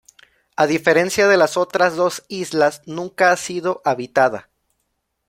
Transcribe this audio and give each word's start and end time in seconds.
A 0.55 0.65
diferencia 0.65 1.27
de 1.27 1.37
las 1.37 1.57
otras 1.57 1.95
dos 1.95 2.25
islas, 2.27 2.81
nunca 2.87 3.31
ha 3.31 3.37
sido 3.37 3.83
habitada. 3.85 4.49